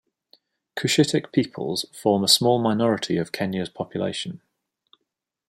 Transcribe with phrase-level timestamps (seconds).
[0.75, 4.41] Cushitic peoples form a small minority of Kenya's population.